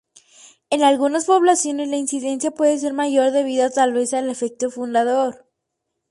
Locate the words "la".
1.89-1.95